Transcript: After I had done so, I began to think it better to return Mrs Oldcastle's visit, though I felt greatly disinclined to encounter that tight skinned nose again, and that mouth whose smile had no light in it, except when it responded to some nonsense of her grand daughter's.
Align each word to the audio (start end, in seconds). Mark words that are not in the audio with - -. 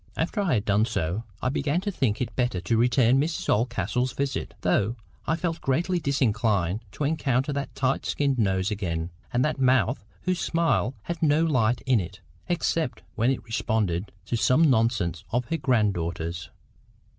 After 0.17 0.41
I 0.41 0.55
had 0.55 0.65
done 0.65 0.85
so, 0.85 1.25
I 1.43 1.49
began 1.49 1.79
to 1.81 1.91
think 1.91 2.21
it 2.21 2.35
better 2.35 2.59
to 2.59 2.75
return 2.75 3.21
Mrs 3.21 3.47
Oldcastle's 3.49 4.13
visit, 4.13 4.55
though 4.61 4.95
I 5.27 5.35
felt 5.35 5.61
greatly 5.61 5.99
disinclined 5.99 6.79
to 6.93 7.03
encounter 7.03 7.53
that 7.53 7.75
tight 7.75 8.07
skinned 8.07 8.39
nose 8.39 8.71
again, 8.71 9.11
and 9.31 9.45
that 9.45 9.59
mouth 9.61 10.03
whose 10.23 10.39
smile 10.39 10.95
had 11.03 11.21
no 11.21 11.43
light 11.43 11.81
in 11.81 11.99
it, 11.99 12.19
except 12.49 13.03
when 13.13 13.29
it 13.29 13.43
responded 13.43 14.11
to 14.25 14.35
some 14.35 14.71
nonsense 14.71 15.23
of 15.31 15.45
her 15.49 15.57
grand 15.57 15.93
daughter's. 15.93 16.49